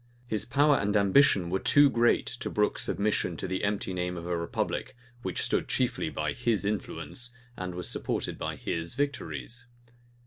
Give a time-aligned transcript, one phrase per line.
[0.25, 4.25] His power and ambition were too great to brook submission to the empty name of
[4.25, 9.67] a republic, which stood chiefly by his influence, and was supported by his victories.